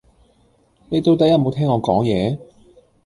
[0.89, 2.39] 你到底有無聽我講野？